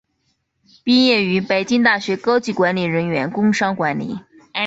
[0.83, 4.17] 毕业于北京大学高级管理人员工商管理。